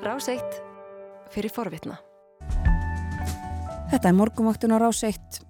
Ráseitt 0.00 0.62
fyrir 1.28 1.52
forvitna. 1.52 1.98
Þetta 3.90 4.08
er 4.08 4.14
morgumaktun 4.16 4.72
á 4.72 4.80
Ráseitt. 4.80 5.42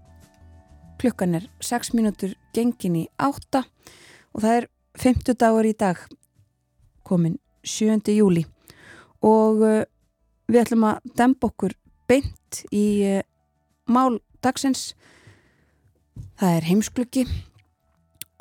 Klukkan 0.98 1.36
er 1.38 1.44
6 1.62 1.92
mínútur 1.94 2.32
gengin 2.50 2.96
í 2.98 3.04
8 3.14 3.60
og 3.62 4.42
það 4.42 4.56
er 4.56 4.66
50 4.98 5.38
dagur 5.38 5.68
í 5.70 5.74
dag 5.78 6.00
komin 7.06 7.38
7. 7.62 8.02
júli 8.10 8.42
og 9.22 9.62
uh, 9.62 9.84
við 10.50 10.64
ætlum 10.64 10.88
að 10.88 11.06
demba 11.14 11.46
okkur 11.52 11.76
beint 12.10 12.64
í 12.74 12.86
uh, 13.06 13.22
mál 13.86 14.18
dagsins. 14.42 14.96
Það 16.42 16.56
er 16.56 16.68
heimsklukki 16.72 17.24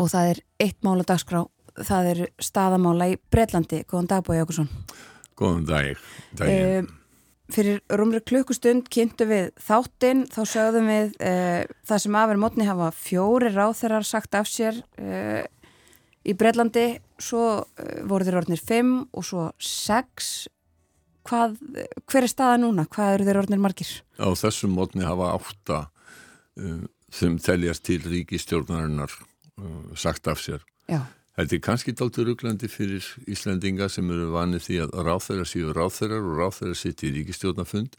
og 0.02 0.10
það 0.10 0.34
er 0.34 0.41
eitt 0.66 0.82
mál 0.82 0.98
að 0.98 1.12
dagskrá. 1.14 1.46
Það 1.78 2.12
er 2.16 2.26
staðamála 2.41 3.12
í 3.14 3.21
Breitlandi. 3.30 3.84
Góðan 3.86 4.10
dag 4.10 4.26
Bói 4.26 4.39
Jókusson. 4.41 4.73
Góðan 5.40 5.68
dag. 5.70 6.00
Uh, 6.44 6.88
fyrir 7.54 7.79
rúmri 7.96 8.20
klukkustund 8.28 8.89
kynntu 8.92 9.28
við 9.29 9.52
þáttinn, 9.64 10.25
þá 10.28 10.42
sögðum 10.52 10.89
við 10.92 11.14
uh, 11.24 11.64
það 11.88 12.02
sem 12.04 12.18
afur 12.20 12.42
mótni 12.42 12.68
hafa 12.68 12.89
fjóri 12.96 13.52
ráþeirar 13.54 14.07
sagt 14.07 14.36
af 14.36 14.50
sér 14.52 14.82
uh, 15.00 15.43
í 16.28 16.36
Breitlandi, 16.36 17.00
svo 17.20 17.64
voru 18.10 18.28
þeir 18.28 18.39
orðnir 18.42 18.62
fimm 18.62 18.96
og 19.15 19.25
svo 19.25 19.46
sex. 19.64 20.50
Hvað, 21.29 21.56
hver 22.10 22.26
er 22.26 22.32
staða 22.32 22.60
núna? 22.60 22.84
Hvað 22.92 23.14
eru 23.15 23.28
þeir 23.28 23.40
orðnir 23.43 23.62
margir? 23.64 23.92
Á 24.20 24.28
þessum 24.40 24.74
mótni 24.76 25.06
hafa 25.07 25.32
átta 25.36 25.79
sem 27.14 27.37
teljast 27.40 27.86
til 27.87 28.01
ríkistjórnarinnar 28.04 29.14
sagt 30.00 30.28
af 30.32 30.42
sér. 30.43 30.64
Já. 30.90 31.06
Þetta 31.39 31.56
er 31.56 31.61
kannski 31.64 31.93
dálta 31.96 32.23
rugglandi 32.28 32.67
fyrir 32.67 33.06
Íslandinga 33.31 33.86
sem 33.88 34.09
eru 34.11 34.25
vanið 34.34 34.64
því 34.66 34.80
að 34.84 34.89
ráþæra 35.08 35.45
séu 35.48 35.70
ráþærar 35.72 36.25
og 36.28 36.34
ráþæra 36.36 36.75
sitt 36.75 37.03
í 37.08 37.12
ríkistjórnafund. 37.16 37.94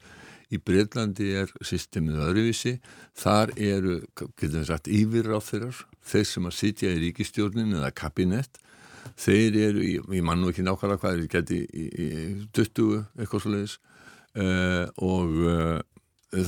Í 0.53 0.59
Breitlandi 0.61 1.31
er 1.41 1.55
systemið 1.65 2.19
öðruvísi. 2.27 2.75
Þar 3.17 3.55
eru, 3.57 3.95
getum 4.13 4.59
við 4.59 4.67
sagt, 4.69 4.91
yfir 4.93 5.31
ráþærar, 5.33 5.81
þeir 6.13 6.27
sem 6.29 6.51
að 6.51 6.57
sitja 6.59 6.93
í 6.93 7.01
ríkistjórnin 7.07 7.79
eða 7.79 7.89
kabinett. 7.97 8.61
Þeir 9.17 9.57
eru, 9.71 9.87
ég 9.89 10.27
mann 10.27 10.45
nú 10.45 10.53
ekki 10.53 10.67
nákvæmlega 10.67 11.01
hvað, 11.01 11.23
þeir 11.23 11.33
geti 11.39 11.63
í, 11.65 11.87
í, 11.89 12.11
í 12.11 12.49
20 12.61 13.01
eitthvað 13.23 13.47
svo 13.47 13.55
leiðis 13.55 13.79
uh, 14.37 14.85
og 15.01 15.41
uh, 15.47 15.50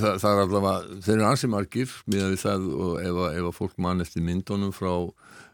það, 0.03 0.17
það 0.23 0.33
er 0.33 0.43
allavega, 0.45 1.01
þeir 1.07 1.15
eru 1.17 1.29
ansið 1.29 1.53
margir 1.53 1.93
miðan 2.11 2.33
við 2.35 2.43
það 2.43 2.71
og 2.87 2.95
ef 3.03 3.21
ef 3.29 3.47
að 3.49 3.59
fólk 3.59 3.77
mann 3.87 4.05
eftir 4.05 4.27
myndunum 4.27 4.75
frá 4.77 4.93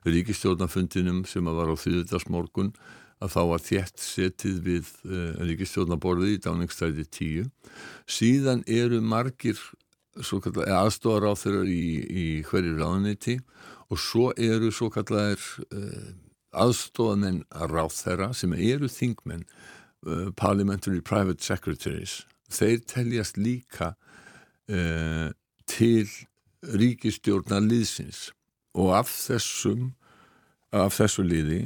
ríkistjórnafundinum 0.08 1.24
sem 1.28 1.50
að 1.50 1.60
var 1.60 1.72
á 1.74 1.77
þýðudagsmorgun 1.82 2.72
að 3.19 3.34
þá 3.34 3.41
var 3.50 3.64
þétt 3.64 4.02
setið 4.02 4.60
við 4.66 4.91
uh, 5.08 5.41
ríkistjórnaborðið 5.48 6.36
í 6.36 6.41
dáningstæði 6.44 7.06
10. 7.19 7.50
Síðan 8.19 8.62
eru 8.70 9.00
margir 9.02 9.58
aðstofar 10.19 11.28
á 11.30 11.32
þeirra 11.38 11.64
í, 11.70 11.82
í 12.06 12.26
hverju 12.46 12.78
ráðniti 12.78 13.38
og 13.88 14.00
svo 14.02 14.30
eru 14.34 14.70
svo 14.74 14.91
kallar 14.94 15.38
uh, 15.74 16.10
aðstofamenn 16.58 17.44
að 17.50 17.74
ráð 17.74 17.94
þeirra 17.98 18.32
sem 18.36 18.54
eru 18.54 18.91
þingmenn 18.91 19.44
uh, 19.46 20.30
parliamentary 20.38 21.02
private 21.02 21.44
secretaries. 21.44 22.22
Þeir 22.48 22.84
teljast 22.88 23.38
líka 23.41 23.94
til 24.69 26.08
ríkistjórnar 26.62 27.62
liðsins. 27.64 28.28
Og 28.78 28.92
af 28.98 29.08
þessum 29.08 29.92
af 30.75 30.97
þessu 30.98 31.25
liði 31.25 31.62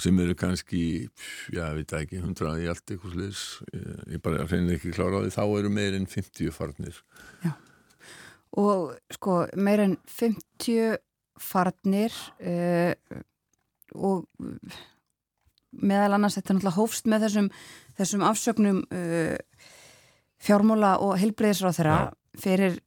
sem 0.00 0.18
eru 0.24 0.34
kannski, 0.38 1.08
já, 1.52 1.66
ég 1.66 1.82
veit 1.82 1.94
ekki 1.98 2.20
100 2.20 2.62
í 2.62 2.68
allt 2.70 2.92
eitthvað 2.94 3.16
sliðis 3.16 3.42
ég 4.12 4.22
bara 4.24 4.46
reynir 4.48 4.78
ekki 4.78 4.94
klára 4.96 5.20
á 5.20 5.22
því, 5.24 5.32
þá 5.34 5.42
eru 5.58 5.72
meirinn 5.72 6.08
50 6.08 6.54
farnir. 6.56 7.00
Já, 7.44 7.52
og 8.62 8.94
sko 9.12 9.42
meirinn 9.56 9.98
50 10.08 10.96
farnir 11.42 12.16
uh, 12.40 13.20
og 13.92 14.24
meðal 15.72 16.16
annars 16.16 16.38
þetta 16.38 16.52
er 16.52 16.58
náttúrulega 16.58 16.78
hófst 16.78 17.08
með 17.08 17.26
þessum, 17.26 17.52
þessum 18.00 18.26
afsögnum 18.28 18.82
uh, 18.88 19.36
fjármóla 20.42 20.96
og 21.04 21.18
heilbreyðisráð 21.20 21.78
þeirra 21.80 21.98
fyrir 22.40 22.80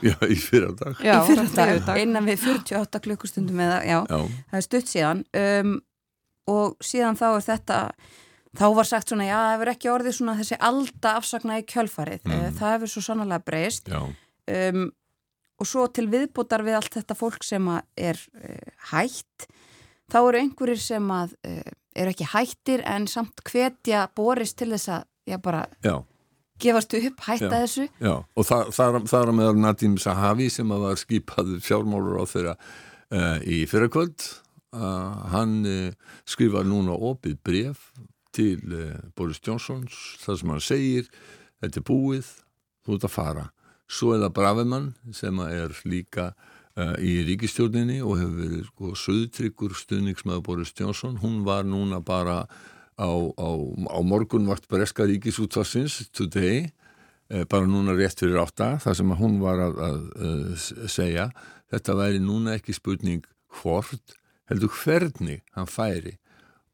Já, 0.00 0.16
í 0.24 0.36
fyrra 0.40 0.72
dag. 0.72 0.96
Já, 1.04 1.18
í 1.20 1.28
fyrra 1.28 1.44
dag, 1.52 1.74
dag. 1.84 2.00
innan 2.00 2.24
við 2.24 2.46
48 2.46 3.00
klukkustundum 3.04 3.60
eða, 3.60 3.78
já, 3.84 3.98
já. 4.08 4.20
það 4.50 4.58
er 4.58 4.64
stutt 4.66 4.90
síðan 4.90 5.22
um, 5.36 5.74
og 6.52 6.84
síðan 6.84 7.18
þá 7.20 7.26
er 7.28 7.44
þetta, 7.46 7.80
þá 8.58 8.64
var 8.78 8.88
sagt 8.88 9.12
svona, 9.12 9.26
já, 9.28 9.36
það 9.36 9.52
hefur 9.52 9.72
ekki 9.74 9.92
orðið 9.92 10.16
svona 10.16 10.36
þessi 10.40 10.58
alda 10.70 11.14
afsagna 11.20 11.58
í 11.60 11.66
kjölfarið, 11.68 12.24
mm. 12.24 12.46
það 12.58 12.74
hefur 12.76 12.92
svo 12.94 13.04
sannlega 13.04 13.44
breyst 13.44 13.92
um, 13.92 14.86
og 15.60 15.68
svo 15.68 15.84
til 15.94 16.08
viðbútar 16.10 16.64
við 16.66 16.78
allt 16.80 16.96
þetta 16.96 17.18
fólk 17.18 17.44
sem 17.46 17.68
er 18.00 18.22
uh, 18.40 18.72
hætt, 18.94 19.46
þá 20.10 20.18
eru 20.22 20.40
einhverjir 20.40 20.80
sem 20.80 21.12
að 21.12 21.36
uh, 21.44 21.74
eru 21.92 22.14
ekki 22.14 22.30
hættir 22.32 22.86
en 22.88 23.04
samt 23.10 23.44
hvetja 23.44 24.06
borist 24.16 24.56
til 24.58 24.72
þess 24.72 24.96
að, 24.96 25.06
já, 25.28 25.36
bara... 25.44 25.66
Já 25.84 25.98
gefast 26.62 26.94
upp, 26.98 27.24
hætta 27.26 27.48
já, 27.48 27.52
þessu. 27.54 27.88
Já, 28.02 28.14
og 28.22 28.46
það, 28.48 28.70
það, 28.76 28.98
það 29.10 29.26
er 29.26 29.34
meðal 29.38 29.58
Nadim 29.62 29.98
Sahavi 30.00 30.48
sem 30.52 30.72
var 30.72 31.00
skipað 31.00 31.56
fjármálur 31.64 32.22
á 32.22 32.24
þeirra 32.30 32.54
uh, 32.56 33.38
í 33.42 33.62
fyrrakvöld. 33.70 34.28
Uh, 34.72 35.26
hann 35.34 35.58
uh, 35.68 36.14
skrifar 36.28 36.64
núna 36.68 36.96
opið 36.96 37.36
bref 37.44 37.90
til 38.32 38.56
Boris 39.12 39.42
Johnsons 39.44 39.92
það 40.22 40.38
sem 40.40 40.52
hann 40.54 40.62
segir 40.64 41.08
þetta 41.60 41.82
er 41.82 41.84
búið, 41.84 42.30
þú 42.86 42.96
ert 42.96 43.04
að 43.04 43.12
fara. 43.12 43.44
Svo 43.92 44.14
er 44.14 44.22
það 44.22 44.34
Bravemann 44.38 44.86
sem 45.12 45.42
er 45.44 45.74
líka 45.84 46.30
í 47.04 47.18
ríkistjórninni 47.26 47.98
og 48.00 48.16
hefur 48.16 48.38
verið 48.38 48.62
sko, 48.70 48.94
söðtryggur 48.96 49.74
stuðningsmaður 49.76 50.46
Boris 50.46 50.72
Johnson. 50.72 51.18
Hún 51.20 51.42
var 51.44 51.68
núna 51.68 51.98
bara 52.00 52.46
á, 52.98 53.10
á, 53.10 53.48
á 53.88 53.98
morgunvart 54.04 54.68
Breska 54.70 55.06
ríkisútvarsins 55.08 56.10
today 56.12 56.70
eh, 57.30 57.44
bara 57.48 57.66
núna 57.66 57.96
rétt 57.96 58.20
fyrir 58.20 58.40
átta 58.42 58.76
þar 58.82 58.98
sem 58.98 59.14
hún 59.20 59.38
var 59.42 59.62
að, 59.68 59.80
að, 59.88 60.00
að 60.18 60.90
segja 60.92 61.28
þetta 61.72 61.96
væri 61.98 62.20
núna 62.22 62.56
ekki 62.58 62.76
spurning 62.76 63.24
hvort, 63.62 64.16
heldur 64.50 64.72
hvernig 64.72 65.42
hann 65.56 65.68
færi. 65.68 66.18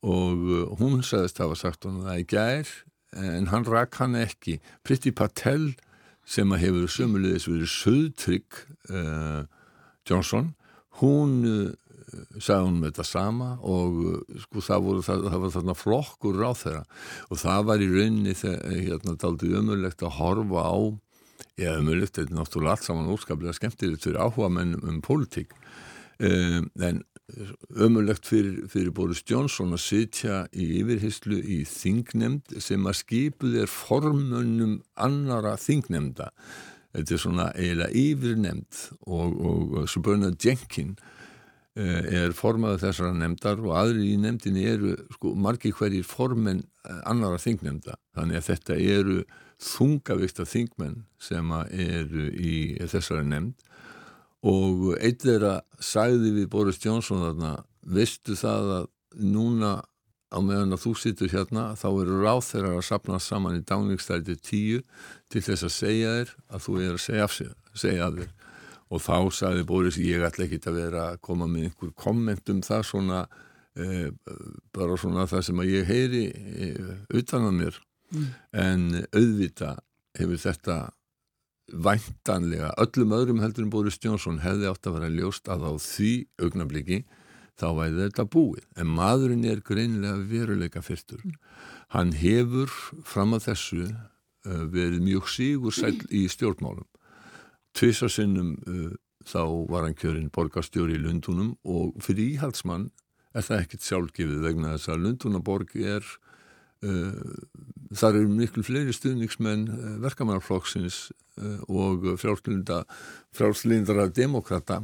Og 0.06 0.44
uh, 0.46 0.64
hún 0.78 1.02
sagðist 1.02 1.40
að 1.40 1.48
hafa 1.48 1.58
sagt 1.58 1.86
hann 1.86 2.04
það 2.04 2.22
í 2.22 2.26
gær 2.30 2.72
en 3.18 3.48
hann 3.50 3.66
rak 3.66 3.98
hann 3.98 4.14
ekki. 4.18 4.58
Priti 4.86 5.10
Patel 5.10 5.72
sem 6.28 6.50
að 6.52 6.66
hefur 6.66 6.92
sömulegis 6.92 7.48
verið 7.48 7.72
söðtrygg 7.72 8.60
uh, 8.92 9.42
Johnson 10.06 10.52
hún 11.00 11.34
uh, 11.46 11.70
sagði 12.38 12.62
hún 12.64 12.78
með 12.80 12.92
þetta 12.92 13.06
sama 13.08 13.50
og 13.66 13.98
sko 14.44 14.62
það 14.64 14.86
voru 14.86 15.04
það, 15.06 15.26
það 15.28 15.42
var 15.42 15.52
þarna 15.56 15.76
flokkur 15.78 16.40
ráð 16.40 16.62
þeirra 16.62 16.84
og 17.28 17.42
það 17.42 17.68
var 17.68 17.84
í 17.84 17.90
rauninni 17.92 18.38
þegar 18.38 18.80
hérna 18.86 19.18
daldi 19.24 19.52
umöðulegt 19.52 20.06
að 20.06 20.16
horfa 20.18 20.64
á 20.64 20.76
eða 21.58 21.76
umöðulegt, 21.82 22.16
þetta 22.16 22.32
er 22.32 22.38
náttúrulega 22.38 22.74
allt 22.76 22.86
saman 22.86 23.12
óskaplega 23.12 23.56
skemmtilegt 23.56 24.06
fyrir 24.06 24.20
áhuga 24.22 24.48
menn 24.52 24.76
um 24.78 24.98
pólitík. 25.02 25.54
Um, 26.18 26.66
en 26.82 27.02
umöðulegt 27.76 28.26
fyrir, 28.26 28.62
fyrir 28.72 28.94
Boris 28.94 29.20
Johnson 29.28 29.76
að 29.76 29.84
sitja 29.84 30.38
í 30.56 30.70
yfirhislu 30.80 31.38
í 31.38 31.60
þingnemnd 31.68 32.56
sem 32.64 32.88
að 32.88 32.98
skipu 33.02 33.52
þér 33.52 33.70
formönnum 33.70 34.78
annara 34.96 35.58
þingnemnda 35.60 36.30
þetta 36.96 37.14
er 37.14 37.22
svona 37.22 37.46
eiginlega 37.54 38.02
yfirnemnd 38.02 38.80
og, 39.06 39.36
og, 39.36 39.76
og 39.82 39.90
Suburna 39.92 40.32
Jenkin 40.32 40.96
er 41.78 42.32
formaður 42.36 42.82
þessara 42.86 43.14
nefndar 43.14 43.60
og 43.62 43.74
aðri 43.78 44.12
í 44.12 44.16
nefndinni 44.20 44.64
eru 44.66 44.94
sko, 45.14 45.34
margi 45.38 45.70
hverjir 45.74 46.06
formen 46.06 46.64
annara 47.06 47.38
þingnemnda 47.42 47.98
þannig 48.18 48.40
að 48.40 48.48
þetta 48.48 48.78
eru 48.96 49.18
þungavíkta 49.62 50.46
þingmenn 50.46 51.02
sem 51.22 51.50
eru 51.70 52.28
í 52.30 52.56
þessari 52.86 53.26
nefnd. 53.26 53.64
Og 54.46 54.92
eitt 55.02 55.24
þeirra 55.26 55.58
sagði 55.82 56.34
við 56.36 56.50
Boris 56.52 56.78
Johnson 56.82 57.24
þarna 57.24 57.56
veistu 57.82 58.36
það 58.38 58.74
að 58.76 58.90
núna 59.18 59.72
á 60.28 60.38
meðan 60.44 60.76
að 60.76 60.82
þú 60.84 60.92
sittur 61.00 61.32
hérna 61.32 61.72
þá 61.78 61.88
eru 61.88 62.20
ráð 62.22 62.42
þeirra 62.50 62.74
að 62.76 62.86
sapna 62.86 63.20
saman 63.22 63.58
í 63.58 63.64
dáningstæti 63.66 64.36
tíu 64.44 64.82
til 65.32 65.42
þess 65.42 65.66
að 65.66 65.74
segja 65.74 66.12
þér 66.18 66.34
að 66.52 66.64
þú 66.66 66.76
er 66.82 66.92
að 66.92 67.04
segja 67.06 67.24
af, 67.24 67.34
sig, 67.34 67.54
segja 67.74 68.08
af 68.08 68.18
þér 68.18 68.34
og 68.88 69.02
þá 69.04 69.16
sagði 69.34 69.66
Boris 69.68 69.98
ég 70.00 70.24
ætla 70.24 70.46
ekki 70.46 70.60
að 70.64 70.78
vera 70.80 71.04
að 71.12 71.20
koma 71.28 71.48
með 71.50 71.68
einhver 71.68 71.92
komment 71.98 72.52
um 72.52 72.62
það 72.64 72.86
svona 72.88 73.20
e, 73.76 74.10
bara 74.74 74.96
svona 75.00 75.26
það 75.28 75.44
sem 75.48 75.62
að 75.62 75.72
ég 75.74 75.90
heyri 75.90 76.24
e, 76.32 76.70
utan 77.20 77.48
að 77.50 77.58
mér 77.58 77.80
mm. 78.14 78.28
en 78.64 78.86
auðvita 79.12 79.74
hefur 80.18 80.42
þetta 80.42 80.78
væntanlega 81.68 82.72
öllum 82.80 83.14
öðrum 83.18 83.42
heldur 83.44 83.66
en 83.66 83.72
Boris 83.72 84.00
Johnson 84.00 84.40
hefði 84.40 84.70
átt 84.70 84.88
að 84.88 84.98
vera 84.98 85.12
ljóst 85.12 85.50
að 85.52 85.66
á 85.68 85.72
því 85.84 86.12
augnabliki 86.40 87.02
þá 87.58 87.68
væði 87.76 88.04
þetta 88.06 88.28
búið 88.32 88.68
en 88.80 88.94
maðurinn 88.96 89.48
er 89.48 89.64
greinilega 89.66 90.22
veruleika 90.30 90.82
fyrstur 90.84 91.20
mm. 91.20 91.34
hann 91.96 92.14
hefur 92.16 92.72
fram 93.04 93.36
að 93.36 93.50
þessu 93.50 93.82
uh, 93.90 94.64
verið 94.72 95.04
mjög 95.04 95.28
sígur 95.34 95.76
sæl 95.76 95.98
í 96.08 96.24
stjórnmálum 96.32 96.88
tvisasinnum 97.78 98.54
uh, 98.66 98.94
þá 99.28 99.42
var 99.70 99.86
hann 99.86 99.98
kjörinn 99.98 100.32
borgarstjóri 100.34 100.96
í 100.96 101.02
Lundunum 101.02 101.54
og 101.68 101.98
fyrir 102.04 102.34
íhaldsmann 102.34 102.88
er 103.36 103.44
það 103.44 103.64
ekkert 103.64 103.86
sjálfgefið 103.86 104.44
vegna 104.46 104.74
þess 104.76 104.92
að 104.92 105.04
Lundunaborg 105.04 105.74
er 105.76 106.04
uh, 106.86 107.38
þar 107.98 108.20
eru 108.20 108.32
miklu 108.32 108.64
fleiri 108.66 108.94
stuðningsmenn 108.96 109.66
uh, 109.72 109.90
verkamannarflokksins 110.04 111.00
uh, 111.40 111.60
og 111.68 112.08
frálslindara 112.20 114.08
demokrata 114.14 114.82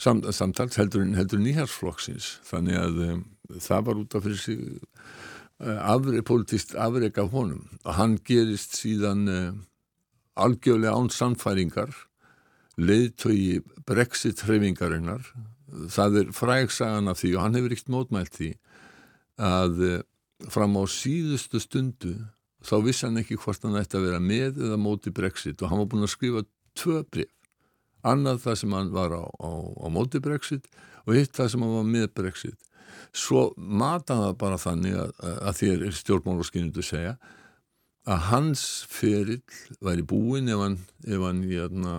samt, 0.00 0.28
samtals 0.34 0.80
heldur, 0.80 1.06
heldur 1.16 1.42
nýjarsflokksins 1.42 2.38
þannig 2.48 2.80
að 2.80 3.04
um, 3.08 3.22
það 3.60 3.86
var 3.88 4.00
út 4.02 4.16
af 4.16 4.26
fyrir 4.26 4.40
sig 4.40 4.64
uh, 5.60 5.78
afri, 5.94 6.22
politist 6.22 6.74
afreik 6.74 7.18
af 7.18 7.30
honum. 7.34 7.68
Og 7.84 7.94
hann 7.98 8.18
gerist 8.26 8.78
síðan 8.80 9.28
uh, 9.28 9.52
algjörlega 10.36 10.94
án 10.96 11.10
samfæringar 11.10 11.94
leiðtögi 12.80 13.60
brexit-hreyfingarinnar 13.88 15.26
það 15.90 16.20
er 16.20 16.32
frægsagan 16.34 17.10
af 17.10 17.20
því 17.20 17.34
og 17.34 17.44
hann 17.44 17.58
hefur 17.58 17.74
ekkert 17.74 17.92
mótmælt 17.94 18.34
því 18.38 18.50
að 19.42 19.84
eh, 19.88 20.02
fram 20.50 20.76
á 20.78 20.82
síðustu 20.90 21.60
stundu 21.62 22.16
þá 22.64 22.76
vissi 22.84 23.06
hann 23.06 23.20
ekki 23.20 23.38
hvort 23.40 23.64
hann 23.66 23.78
ætti 23.78 23.98
að 23.98 24.08
vera 24.08 24.20
með 24.22 24.60
eða 24.68 24.80
móti 24.80 25.12
brexit 25.14 25.62
og 25.62 25.70
hann 25.70 25.82
var 25.82 25.90
búin 25.92 26.06
að 26.06 26.14
skrifa 26.14 26.44
tvö 26.78 27.02
bref 27.10 27.32
annað 28.04 28.42
það 28.44 28.58
sem 28.60 28.76
hann 28.76 28.92
var 28.92 29.16
á, 29.16 29.24
á, 29.24 29.50
á 29.80 29.86
móti 29.92 30.20
brexit 30.22 30.68
og 31.04 31.16
hitt 31.16 31.34
það 31.36 31.50
sem 31.52 31.64
hann 31.64 31.76
var 31.78 31.88
með 31.88 32.10
brexit. 32.16 32.70
Svo 33.14 33.46
mata 33.56 34.16
það 34.18 34.36
bara 34.40 34.60
þannig 34.60 34.98
að, 34.98 35.14
að 35.22 35.58
þér 35.60 35.86
er 35.88 35.96
stjórnmálaskinnundu 36.00 36.84
segja 36.84 37.14
að 38.04 38.26
hans 38.28 38.64
ferill 38.90 39.40
væri 39.84 40.04
búin 40.04 40.50
ef 40.52 40.60
hann, 40.60 40.78
ef 41.06 41.24
hann 41.24 41.42
jæna, 41.48 41.64
hérna, 41.64 41.94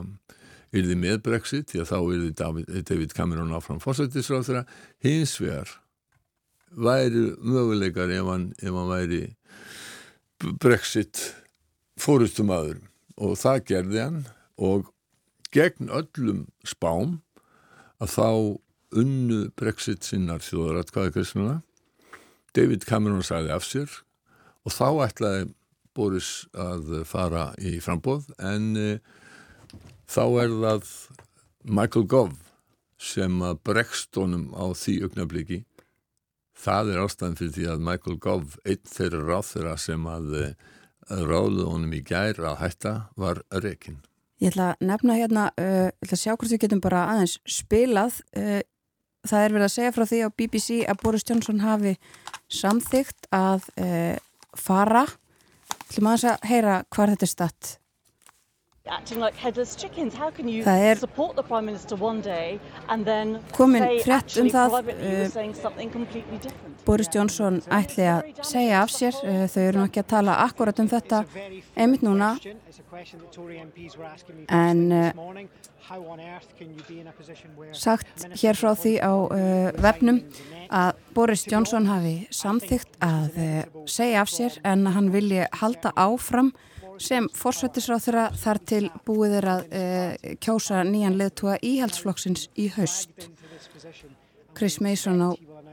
yrði 0.76 0.98
með 1.00 1.22
Brexit, 1.26 1.70
því 1.72 1.84
að 1.84 1.90
þá 1.92 1.98
yrði 2.00 2.32
David, 2.42 2.72
David 2.90 3.16
Cameron 3.18 3.56
áfram 3.56 3.82
fórsættisráð 3.84 4.66
hins 5.04 5.36
vegar 5.42 5.70
væri 6.76 7.32
möguleikar 7.40 8.12
ef 8.12 8.28
hann, 8.28 8.50
ef 8.60 8.74
hann 8.74 8.92
væri 8.92 9.22
Brexit 10.60 11.22
fórustum 12.00 12.52
aður 12.52 12.82
og 13.16 13.38
það 13.40 13.62
gerði 13.70 14.02
hann. 14.02 14.20
Og 14.56 14.90
gegn 15.56 15.92
öllum 15.92 16.46
spám 16.68 17.20
að 18.04 18.12
þá 18.16 18.30
unnu 18.96 19.40
Brexit 19.60 20.08
sinnar 20.08 20.44
þjóðaratkvæði 20.44 21.14
kristnuna 21.16 21.56
David 22.56 22.86
Cameron 22.88 23.24
sagði 23.26 23.52
af 23.56 23.66
sér 23.68 23.92
og 24.64 24.72
þá 24.72 24.88
ætlaði 25.08 25.48
Boris 25.96 26.30
að 26.60 27.02
fara 27.08 27.50
í 27.60 27.78
frambóð 27.84 28.30
en 28.40 28.76
þá 30.10 30.24
er 30.44 30.56
það 30.64 30.90
Michael 31.66 32.06
Gove 32.10 32.42
sem 33.02 33.42
að 33.44 33.62
bregst 33.68 34.16
honum 34.16 34.50
á 34.56 34.66
því 34.78 34.98
augnabliki 35.06 35.62
það 36.56 36.94
er 36.94 37.04
ástæðan 37.04 37.38
fyrir 37.40 37.56
því 37.58 37.70
að 37.74 37.86
Michael 37.90 38.18
Gove 38.24 38.64
einn 38.64 38.90
þeirra 38.90 39.24
ráð 39.28 39.48
þeirra 39.52 39.78
sem 39.82 40.10
að 40.10 40.36
eh, 40.42 40.54
ráðluð 41.10 41.72
honum 41.74 41.96
í 41.96 42.04
gær 42.06 42.40
að 42.42 42.62
hætta 42.64 42.94
var 43.20 43.44
rekin 43.52 44.00
Ég 44.44 44.52
ætla 44.52 44.74
að 44.74 44.88
nefna 44.90 45.16
hérna 45.16 45.44
uh, 45.56 45.88
ég 45.88 46.04
ætla 46.04 46.18
að 46.18 46.22
sjá 46.22 46.34
hvort 46.34 46.52
við 46.52 46.64
getum 46.66 46.82
bara 46.84 47.06
aðeins 47.14 47.38
spilað 47.48 48.18
uh, 48.36 48.60
það 49.26 49.46
er 49.46 49.56
verið 49.56 49.68
að 49.68 49.74
segja 49.76 49.94
frá 49.96 50.06
því 50.10 50.20
á 50.22 50.30
BBC 50.36 50.80
að 50.84 51.00
Boris 51.04 51.26
Johnson 51.28 51.62
hafi 51.64 51.96
samþygt 52.52 53.30
að 53.36 53.70
uh, 53.80 54.18
fara. 54.60 55.06
Að 55.06 55.96
þess 55.96 56.28
að 56.30 56.50
heyra 56.50 56.76
hvað 56.94 57.14
þetta 57.14 57.26
er 57.26 57.32
statt 57.32 57.72
Það 58.86 60.84
er 60.86 61.00
komin 63.56 63.86
frett 64.06 64.36
um 64.38 64.50
það 64.54 64.76
uh, 64.94 65.40
Boris 66.86 67.10
Johnson 67.10 67.58
ætli 67.74 68.06
að 68.06 68.44
segja 68.46 68.84
af 68.84 68.94
sér 68.94 69.18
uh, 69.24 69.48
þau 69.50 69.64
eru 69.64 69.82
nokkið 69.82 70.04
að 70.04 70.12
tala 70.12 70.36
akkurat 70.44 70.82
um 70.84 70.90
þetta 70.92 71.24
einmitt 71.74 72.06
núna. 72.06 72.30
en 74.60 74.80
uh, 74.94 75.10
sagt 77.74 78.28
hér 78.38 78.62
frá 78.62 78.72
því 78.84 78.94
á 79.02 79.14
vefnum 79.82 80.22
að 80.70 81.02
Boris 81.18 81.48
Johnson 81.50 81.90
hafi 81.90 82.16
samþygt 82.30 83.02
að 83.02 83.42
segja 83.90 84.22
af 84.22 84.30
sér 84.30 84.62
en 84.62 84.86
hann 84.94 85.10
vilji 85.18 85.50
halda 85.58 85.90
áfram 85.98 86.54
sem 87.02 87.28
forsvættisráð 87.36 88.04
þeirra 88.06 88.26
þar 88.40 88.60
til 88.72 88.84
búið 89.08 89.38
er 89.40 89.48
að 89.52 89.64
e, 89.70 89.84
kjósa 90.44 90.84
nýjan 90.88 91.18
leðtúa 91.20 91.58
íhaldsflokksins 91.66 92.48
í 92.60 92.70
haust. 92.76 93.30
Chris 94.56 94.80
Mason 94.84 95.22
á 95.22 95.30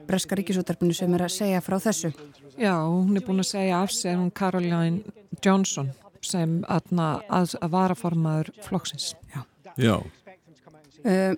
Breska 0.06 0.36
ríkisútarpinu 0.38 0.94
sem 0.96 1.12
er 1.14 1.26
að 1.26 1.34
segja 1.36 1.62
frá 1.64 1.78
þessu. 1.82 2.12
Já, 2.58 2.74
hún 2.84 3.16
er 3.16 3.24
búin 3.26 3.42
að 3.42 3.52
segja 3.52 3.82
af 3.82 3.92
sig 3.94 4.16
hún 4.18 4.32
Caroline 4.34 5.02
Johnson 5.44 5.92
sem 6.22 6.60
aðna 6.70 7.14
að, 7.30 7.56
að 7.62 7.72
varaformaður 7.72 8.52
flokksins. 8.66 9.12
Já. 9.32 9.42
Já. 9.80 9.96
Uh, 11.02 11.32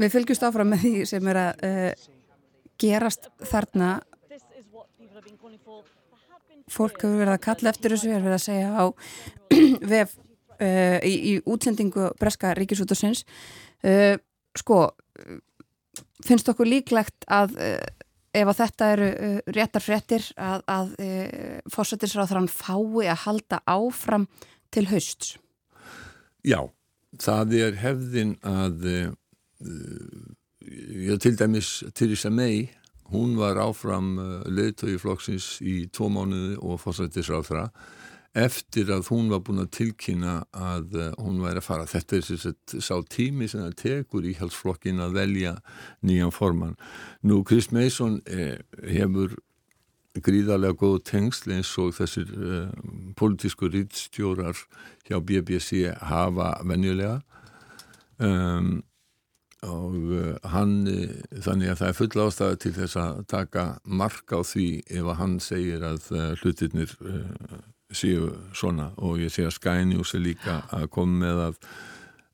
við 0.00 0.14
fylgjumst 0.14 0.46
áfram 0.46 0.72
með 0.72 0.86
því 0.86 0.94
sem 1.10 1.28
er 1.30 1.40
að 1.42 1.66
uh, 1.68 2.08
gerast 2.82 3.28
þarna 3.50 3.90
fólk 6.72 7.04
hefur 7.04 7.20
verið 7.20 7.36
að 7.36 7.44
kalla 7.46 7.72
eftir 7.72 7.94
þessu, 7.94 8.12
hefur 8.12 8.28
verið 8.28 8.38
að 8.38 8.46
segja 8.48 8.72
á 8.72 8.84
vef 9.94 10.16
uh, 10.16 10.98
í, 11.04 11.14
í 11.14 11.32
útsendingu 11.44 12.12
Breska 12.20 12.54
Ríkisútursins 12.58 13.24
uh, 13.84 14.16
sko 14.58 14.84
finnst 16.26 16.48
okkur 16.52 16.68
líklegt 16.68 17.26
að 17.30 17.56
uh, 17.58 17.78
ef 18.32 18.48
að 18.48 18.60
þetta 18.62 18.90
eru 18.94 19.08
uh, 19.12 19.38
réttar 19.56 19.84
fréttir 19.84 20.28
að, 20.40 20.64
að 20.70 20.92
uh, 21.04 21.56
fósættisráðran 21.72 22.50
fái 22.50 23.08
að 23.08 23.24
halda 23.26 23.62
áfram 23.68 24.28
til 24.72 24.86
hausts? 24.92 25.36
Já, 26.42 26.64
það 27.22 27.58
er 27.60 27.76
hefðin 27.82 28.36
að 28.42 28.88
já, 29.62 31.14
til 31.22 31.36
dæmis 31.38 31.82
Theresa 31.94 32.32
May 32.34 32.64
Hún 33.12 33.36
var 33.40 33.60
áfram 33.60 34.14
uh, 34.18 34.30
leðtögi 34.48 35.00
flokksins 35.02 35.56
í 35.60 35.82
tvo 35.92 36.08
mánuði 36.12 36.56
og 36.60 36.80
fórsættisráð 36.82 37.50
þra 37.50 37.66
eftir 38.32 38.88
að 38.92 39.10
hún 39.12 39.28
var 39.28 39.42
búin 39.44 39.60
að 39.60 39.72
tilkynna 39.76 40.38
að 40.56 40.94
uh, 40.96 41.08
hún 41.20 41.42
væri 41.44 41.60
að 41.60 41.66
fara. 41.66 41.88
Þetta 41.88 42.16
er 42.16 42.26
sérstætt 42.26 42.76
sá 42.80 42.94
tími 43.12 43.48
sem 43.50 43.64
það 43.66 43.78
tekur 43.82 44.28
í 44.28 44.36
halsflokkin 44.38 45.02
að 45.04 45.16
velja 45.18 45.56
nýjan 46.00 46.32
forman. 46.32 46.78
Nú, 47.28 47.42
Chris 47.48 47.68
Mason 47.72 48.20
eh, 48.24 48.62
hefur 48.88 49.36
gríðarlega 50.24 50.76
góð 50.80 51.02
tengsl 51.08 51.52
eins 51.56 51.72
og 51.80 51.92
þessir 51.96 52.32
eh, 52.32 52.72
politísku 53.20 53.68
rýtstjórar 53.72 54.56
hjá 55.08 55.20
BBC 55.20 55.92
hafa 56.00 56.54
venjulega. 56.68 57.20
Um, 58.22 58.80
og 59.62 59.94
uh, 59.94 60.34
hann 60.50 60.74
uh, 60.90 61.38
þannig 61.44 61.70
að 61.70 61.78
það 61.82 61.88
er 61.88 61.98
full 61.98 62.24
ástæði 62.24 62.58
til 62.64 62.72
þess 62.80 62.98
að 62.98 63.22
taka 63.30 63.66
mark 63.86 64.34
á 64.34 64.40
því 64.42 64.66
ef 64.90 65.06
að 65.06 65.18
hann 65.20 65.38
segir 65.42 65.86
að 65.86 66.10
uh, 66.10 66.26
hlutirnir 66.42 66.96
séu 67.92 68.32
svona. 68.56 68.90
Og 69.04 69.22
ég 69.22 69.32
sé 69.32 69.46
að 69.46 69.68
er 69.70 70.22
líka 70.22 70.62
að 70.72 70.88
koma 70.90 71.18
með 71.22 71.42
að, 71.46 71.56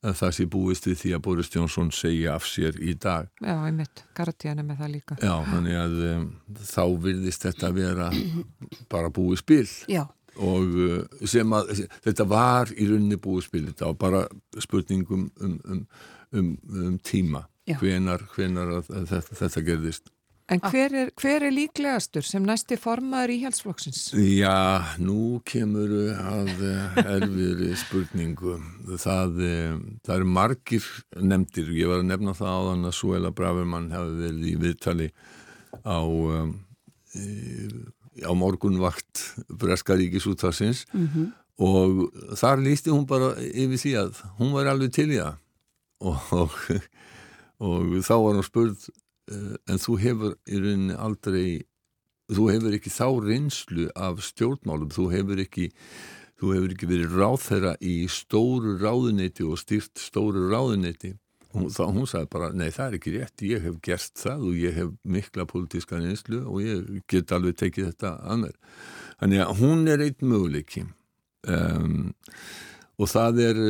að 0.09 0.19
það 0.23 0.35
sé 0.39 0.47
búist 0.47 0.89
við 0.89 1.01
því 1.03 1.15
að 1.17 1.25
Boris 1.27 1.51
Johnson 1.53 1.91
segja 1.93 2.35
af 2.39 2.47
sér 2.49 2.79
í 2.81 2.95
dag. 2.95 3.29
Já, 3.43 3.57
einmitt, 3.67 4.05
Guardian 4.17 4.63
er 4.63 4.69
með 4.69 4.85
það 4.85 4.95
líka. 4.97 5.19
Já, 5.21 5.35
þannig 5.53 5.81
að 5.85 5.97
um, 6.13 6.29
þá 6.65 6.85
virðist 7.09 7.49
þetta 7.49 7.75
vera 7.77 8.13
bara 8.89 9.11
búið 9.11 9.43
spil. 9.43 9.67
Já. 9.91 10.07
Og 10.39 11.27
sem 11.27 11.51
að 11.53 11.73
þetta 12.05 12.25
var 12.31 12.71
í 12.71 12.87
rauninni 12.87 13.19
búið 13.19 13.49
spil. 13.51 13.67
Þetta 13.73 13.91
var 13.91 13.99
bara 13.99 14.63
spurningum 14.63 15.27
um, 15.43 15.59
um 15.67 15.83
um, 16.33 16.55
um 16.69 16.99
tíma 16.99 17.47
hvenar, 17.79 18.23
hvenar 18.35 18.79
þetta, 18.87 19.21
þetta 19.43 19.65
gerðist 19.67 20.13
En 20.49 20.63
hver 20.65 20.95
er, 20.97 21.11
hver 21.21 21.45
er 21.45 21.53
líklegastur 21.53 22.25
sem 22.25 22.45
næsti 22.49 22.79
formaður 22.81 23.35
í 23.35 23.37
helsflokksins? 23.43 24.07
Já, 24.17 24.97
nú 24.97 25.43
kemur 25.49 25.91
að 26.17 26.63
erfiðri 27.03 27.75
spurningu. 27.83 28.55
Það, 28.95 29.43
það 30.09 30.15
er 30.15 30.25
margir 30.39 30.87
nefndir. 31.21 31.69
Ég 31.77 31.93
var 31.93 32.01
að 32.01 32.09
nefna 32.09 32.33
það 32.39 32.57
á 32.57 32.61
þann 32.71 32.89
að 32.89 32.97
Suela 32.97 33.33
Bravermann 33.37 33.91
hefði 33.93 34.23
verið 34.23 34.47
í 34.49 34.55
viðtali 34.63 35.11
á, 35.85 36.01
um, 36.01 36.55
á 38.25 38.33
morgunvakt 38.33 39.27
Breskaríkis 39.53 40.31
útvarsins 40.33 40.87
mm 40.95 41.09
-hmm. 41.13 41.29
og 41.61 42.09
þar 42.41 42.65
lísti 42.65 42.89
hún 42.89 43.05
bara 43.07 43.35
yfir 43.37 43.85
því 43.85 43.93
að 44.01 44.25
hún 44.41 44.57
var 44.57 44.73
alveg 44.73 44.97
til 44.97 45.11
í 45.13 45.21
það 45.21 45.37
og, 46.00 46.33
og, 46.37 46.55
og 47.62 47.99
þá 48.07 48.14
var 48.14 48.38
hann 48.38 48.47
spurð 48.47 48.87
uh, 49.33 49.57
en 49.69 49.83
þú 49.83 49.99
hefur 50.05 50.38
í 50.47 50.62
rauninni 50.62 50.99
aldrei 50.99 51.49
þú 52.28 52.50
hefur 52.52 52.76
ekki 52.76 52.93
þá 52.93 53.07
reynslu 53.25 53.88
af 53.97 54.23
stjórnmálum, 54.26 54.93
þú 54.93 55.09
hefur 55.14 55.43
ekki 55.43 55.71
þú 56.38 56.52
hefur 56.55 56.75
ekki 56.75 56.88
verið 56.88 57.17
ráðherra 57.19 57.73
í 57.83 57.95
stóru 58.12 58.76
ráðuneyti 58.78 59.47
og 59.47 59.59
styrt 59.59 59.99
stóru 59.99 60.47
ráðuneyti. 60.52 61.17
Hún, 61.57 61.71
þá, 61.73 61.83
hún 61.88 62.07
sagði 62.07 62.28
bara, 62.35 62.50
nei 62.52 62.69
það 62.69 62.85
er 62.85 62.97
ekki 62.99 63.12
rétt 63.14 63.45
ég 63.49 63.62
hef 63.64 63.76
gert 63.83 64.21
það 64.21 64.43
og 64.50 64.59
ég 64.61 64.75
hef 64.76 64.90
mikla 65.09 65.47
politíska 65.49 65.97
reynslu 65.97 66.43
og 66.45 66.61
ég 66.61 66.99
get 67.09 67.33
alveg 67.33 67.57
tekið 67.59 67.88
þetta 67.88 68.12
að 68.21 68.43
mér. 68.45 68.59
Þannig 69.19 69.45
að 69.45 69.62
hún 69.62 69.87
er 69.88 70.05
einn 70.05 70.28
möguleiki. 70.35 70.85
Um, 71.49 72.12
og 72.99 73.11
það 73.11 73.40
er 73.47 73.62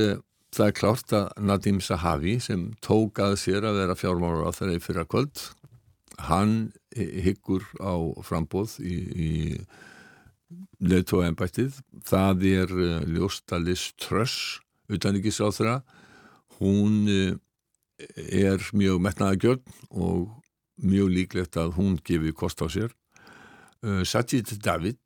það 0.55 0.67
er 0.67 0.77
klárt 0.77 1.15
að 1.17 1.27
Nadim 1.51 1.81
Sahavi 1.85 2.39
sem 2.43 2.69
tók 2.85 3.21
að 3.23 3.37
sér 3.43 3.67
að 3.69 3.83
vera 3.83 3.99
fjármálar 3.99 4.49
á 4.49 4.51
þeirra 4.57 4.79
í 4.79 4.85
fyrra 4.85 5.05
kvöld 5.09 5.45
hann 6.29 6.55
hyggur 6.97 7.67
á 7.79 7.95
frambóð 8.27 8.79
í, 8.83 8.97
í 9.13 9.31
leðtóðanbættið 10.81 11.79
það 12.09 12.47
er 12.49 12.73
uh, 12.73 13.05
ljóstalis 13.07 13.91
Tröss 14.01 14.59
utanrikiðsáþra 14.89 15.83
hún 16.59 17.05
uh, 17.13 17.37
er 18.17 18.63
mjög 18.73 19.03
metnaðagjörn 19.05 19.79
og 19.91 20.29
mjög 20.83 21.11
líklegt 21.15 21.59
að 21.59 21.75
hún 21.79 21.99
gefi 22.07 22.33
kost 22.37 22.63
á 22.63 22.67
sér. 22.71 22.95
Uh, 23.83 24.03
Sajid 24.07 24.51
David 24.63 25.01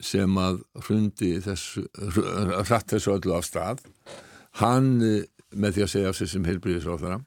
sem 0.00 0.38
að 0.40 0.62
hrundi 0.86 1.34
þessu 1.44 1.84
hratt 2.66 2.92
þessu 2.94 3.16
öllu 3.16 3.36
af 3.36 3.46
stað 3.48 3.82
hann 4.60 4.94
með 5.50 5.76
því 5.76 5.84
að 5.84 5.92
segja 5.94 6.12
af 6.12 6.18
sér 6.18 6.32
sem 6.32 6.46
heilbríðisráþara 6.48 7.20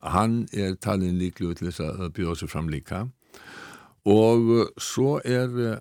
hann 0.00 0.46
er 0.52 0.76
talin 0.80 1.18
líklu 1.18 1.54
til 1.56 1.70
þess 1.70 1.82
að 1.84 2.12
bjóða 2.16 2.38
sér 2.40 2.52
fram 2.52 2.70
líka. 2.70 3.06
Og 4.06 4.70
svo 4.78 5.18
er 5.24 5.80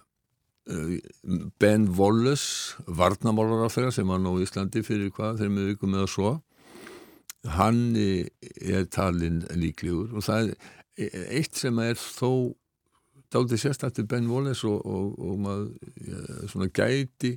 Ben 1.62 1.88
Wallace 1.94 2.82
varnamálar 2.88 3.68
á 3.68 3.70
þeirra 3.70 3.94
sem 3.94 4.10
var 4.10 4.22
nú 4.22 4.38
í 4.40 4.46
Íslandi 4.48 4.82
fyrir 4.86 5.14
hvað 5.14 5.44
þeir 5.44 5.54
með 5.54 5.72
vikum 5.74 5.98
eða 5.98 6.10
svo 6.10 6.32
hann 7.56 7.94
er 7.96 8.88
talin 8.90 9.44
líklegur. 9.54 10.16
Og 10.18 10.26
það 10.26 10.56
er 10.98 11.28
eitt 11.38 11.60
sem 11.60 11.78
er 11.84 12.00
þó 12.00 12.56
dálítið 13.34 13.62
sérstættir 13.62 14.08
Ben 14.10 14.28
Wallace 14.32 14.68
og, 14.68 14.84
og, 14.86 15.16
og 15.20 15.40
maður 15.46 15.72
ja, 16.06 16.22
svona 16.52 16.70
gæti 16.74 17.36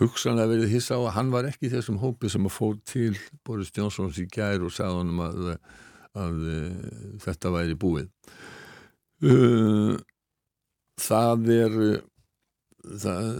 hugsanlega 0.00 0.52
verið 0.52 0.74
hissa 0.74 0.98
á 0.98 1.00
að 1.00 1.14
hann 1.16 1.32
var 1.32 1.48
ekki 1.48 1.72
þessum 1.72 2.00
hópi 2.02 2.30
sem 2.32 2.48
að 2.48 2.56
fór 2.56 2.76
til 2.88 3.14
Boris 3.46 3.72
Johnsons 3.76 4.20
í 4.20 4.26
gær 4.28 4.64
og 4.66 4.74
sagði 4.76 5.00
honum 5.00 5.22
að, 5.24 5.38
að, 5.38 5.56
að, 6.24 6.42
að 6.50 7.24
þetta 7.24 7.54
væri 7.54 7.78
búið. 7.80 8.10
Uh, 9.24 9.96
það 11.00 11.50
er 11.54 11.76
það, 13.00 13.30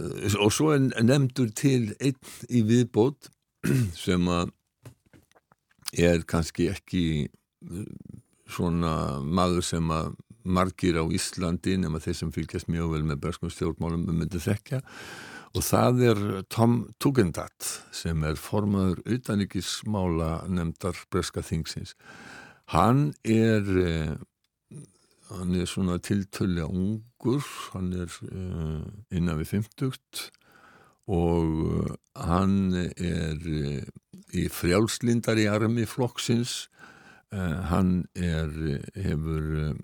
og 0.41 0.53
svo 0.53 0.71
er 0.73 0.87
nefndur 1.05 1.51
til 1.57 1.93
einn 2.01 2.31
í 2.49 2.63
viðbót 2.67 3.29
sem 4.05 4.25
að 4.31 4.53
er 5.97 6.23
kannski 6.27 6.71
ekki 6.73 7.03
svona 8.51 9.19
maður 9.23 9.65
sem 9.65 9.91
að 9.93 10.15
margir 10.47 10.99
á 10.99 11.03
Íslandi 11.05 11.77
nema 11.81 12.01
þeir 12.03 12.21
sem 12.21 12.31
fylgjast 12.35 12.71
mjög 12.71 12.95
vel 12.95 13.03
með 13.09 13.21
berskum 13.25 13.51
stjórnmálum 13.53 14.07
um 14.07 14.21
myndi 14.21 14.41
þekka 14.41 14.81
og 15.55 15.63
það 15.65 16.01
er 16.11 16.23
Tom 16.53 16.79
Tugendhat 17.01 17.69
sem 17.95 18.23
er 18.27 18.39
formaður 18.39 19.01
utanrikismála 19.17 20.31
nefndar 20.51 20.97
breska 21.11 21.43
þingsins. 21.45 21.95
Hann 22.73 23.13
er 23.23 23.69
eh, 23.81 24.17
hann 25.31 25.55
er 25.55 25.67
svona 25.67 25.97
tiltölu 26.03 26.65
ungur, 26.67 27.43
hann 27.73 27.91
er 27.93 28.11
uh, 28.31 28.83
innan 29.11 29.39
við 29.41 29.57
50 29.57 30.29
og 31.07 31.51
uh, 31.67 31.93
hann 32.19 32.75
er 32.75 33.37
í 34.35 34.47
frjálslindar 34.51 35.39
í 35.39 35.47
armi 35.51 35.87
flokksins. 35.87 36.67
Hann 37.27 38.05
er 38.15 38.47
hefur 38.95 39.75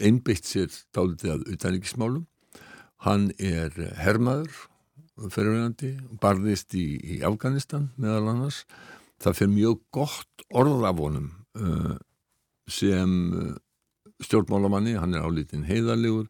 einbytt 0.00 0.48
sér 0.48 0.70
dálítið 0.96 1.34
að 1.34 1.46
utanriksmálum 1.54 2.26
hann 3.06 3.30
er 3.40 3.72
hermaður 4.00 4.52
fyrirvenandi, 5.28 5.94
barðist 6.20 6.74
í, 6.78 6.86
í 6.96 7.16
Afganistan 7.26 7.90
meðal 8.00 8.30
annars. 8.32 8.62
Það 9.20 9.36
fyrir 9.36 9.52
mjög 9.52 9.80
gott 9.92 10.44
orðafónum 10.56 11.26
sem 12.70 13.10
stjórnmálamanni, 14.24 14.96
hann 15.00 15.16
er 15.16 15.24
álítinn 15.24 15.66
heiðarlegur 15.68 16.28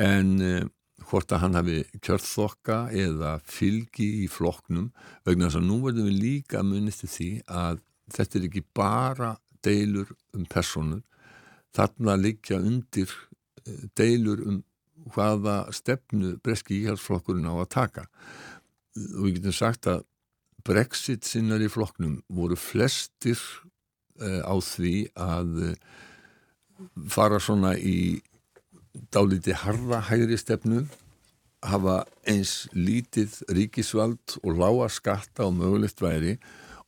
en 0.00 0.30
eh, 0.44 0.64
hvort 1.08 1.32
að 1.32 1.42
hann 1.44 1.58
hafi 1.58 1.82
kjörþokka 2.04 2.78
eða 2.96 3.34
fylgi 3.48 4.08
í 4.24 4.28
floknum 4.32 4.90
vegna 5.28 5.48
þess 5.48 5.60
að 5.60 5.68
nú 5.68 5.78
verðum 5.84 6.08
við 6.08 6.22
líka 6.22 6.64
munist 6.66 7.04
til 7.04 7.12
því 7.12 7.28
að 7.46 7.82
þetta 8.16 8.38
er 8.38 8.48
ekki 8.48 8.64
bara 8.76 9.34
deilur 9.64 10.10
um 10.36 10.48
personur 10.48 11.04
þarna 11.76 12.16
liggja 12.20 12.60
undir 12.60 13.12
eh, 13.66 13.88
deilur 13.98 14.42
um 14.46 14.62
hvaða 15.14 15.68
stefnu 15.72 16.36
breski 16.44 16.82
íhalsflokkurinn 16.82 17.48
á 17.48 17.54
að 17.56 17.72
taka. 17.72 18.06
Og 18.98 19.28
við 19.28 19.38
getum 19.38 19.56
sagt 19.56 19.88
að 19.90 20.04
Brexit 20.66 21.24
sinnar 21.24 21.62
í 21.64 21.70
flokknum 21.70 22.18
voru 22.34 22.56
flestir 22.58 23.38
uh, 24.20 24.42
á 24.44 24.54
því 24.60 24.94
að 25.16 25.52
uh, 25.70 25.74
fara 27.08 27.38
svona 27.40 27.76
í 27.78 28.18
dáliti 29.14 29.54
harða 29.56 30.02
hægri 30.10 30.36
stefnu 30.40 30.82
hafa 31.64 32.02
eins 32.28 32.66
lítið 32.74 33.38
ríkisvald 33.54 34.38
og 34.42 34.58
lága 34.58 34.88
skatta 34.92 35.46
og 35.46 35.56
mögulegt 35.58 36.02
væri 36.02 36.36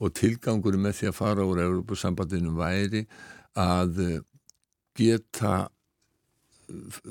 og 0.01 0.15
tilgangur 0.19 0.79
með 0.79 0.99
því 0.99 1.11
að 1.11 1.19
fara 1.19 1.47
úr 1.47 1.63
Európusambandinu 1.65 2.55
væri 2.59 3.05
að 3.59 3.99
geta 4.99 5.71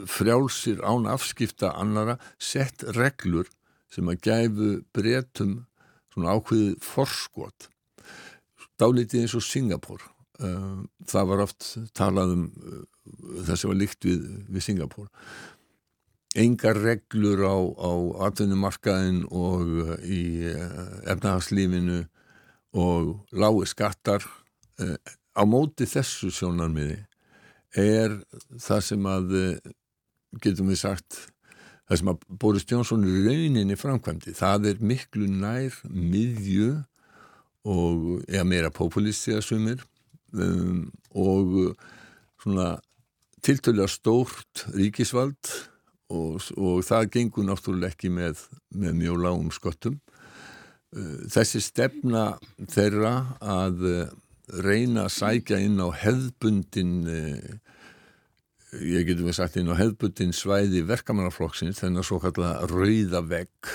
frjálsir 0.07 0.79
án 0.87 1.07
afskipta 1.11 1.73
annara 1.75 2.15
sett 2.39 2.85
reglur 2.95 3.49
sem 3.91 4.07
að 4.07 4.21
gæfu 4.29 4.69
breytum 4.95 5.57
svona 6.13 6.37
ákveðið 6.37 6.79
forskot. 6.85 7.67
Dálítið 8.79 9.25
eins 9.25 9.35
og 9.35 9.43
Singapur 9.43 10.05
Eh, 10.39 10.75
það 11.09 11.31
var 11.33 11.41
oft 11.43 11.65
talað 11.97 12.33
um 12.37 12.43
eh, 12.63 12.83
það 13.43 13.57
sem 13.59 13.71
var 13.71 13.79
líkt 13.79 14.05
við, 14.07 14.27
við 14.47 14.63
Singapur 14.63 15.09
engar 16.39 16.77
reglur 16.79 17.41
á, 17.43 17.57
á 17.59 17.91
atvinnumarkaðin 18.29 19.25
og 19.35 19.73
eh, 19.83 20.05
í 20.07 20.21
efnahagslífinu 21.11 22.05
og 22.79 23.11
lági 23.35 23.67
skattar 23.67 24.23
á 24.79 25.43
móti 25.49 25.89
þessu 25.89 26.29
sjónarmiði 26.31 27.01
er 27.77 28.15
það 28.57 28.85
sem 28.85 29.09
að 29.09 29.35
getum 30.41 30.71
við 30.71 30.81
sagt 30.81 31.19
það 31.89 32.01
sem 32.01 32.11
að 32.11 32.25
Boris 32.41 32.67
Jónsson 32.69 33.05
rauninni 33.25 33.77
framkvæmdi, 33.79 34.35
það 34.37 34.67
er 34.71 34.83
miklu 34.85 35.25
nær 35.29 35.79
miðju 35.89 36.75
og 37.69 38.27
eða 38.29 38.45
meira 38.47 38.69
populisti 38.73 39.33
að 39.33 39.47
sumir 39.47 39.81
um, 40.37 40.85
og 41.17 41.73
svona 42.43 42.75
tiltölu 43.45 43.83
að 43.83 43.93
stórt 43.95 44.65
ríkisvald 44.75 45.51
og, 46.13 46.45
og 46.57 46.85
það 46.85 47.09
gengur 47.15 47.47
náttúrulega 47.47 47.93
ekki 47.93 48.13
með, 48.13 48.45
með 48.69 48.95
mjög 49.01 49.21
lágum 49.25 49.51
skottum 49.55 49.97
uh, 50.93 51.25
þessi 51.31 51.63
stefna 51.65 52.31
þeirra 52.69 53.15
að 53.41 53.85
reyna 54.65 55.07
að 55.07 55.15
sækja 55.17 55.59
inn 55.63 55.81
á 55.81 55.87
hefðbundin 55.93 56.93
ég 58.79 59.07
getur 59.07 59.25
við 59.25 59.37
sagt 59.37 59.57
inn 59.57 59.71
á 59.73 59.79
hefðbundin 59.79 60.33
svæði 60.35 60.83
verkamannaflokksins 60.89 61.81
þennan 61.81 62.05
svo 62.05 62.19
kallega 62.21 62.67
rauða 62.69 63.21
vegg 63.25 63.71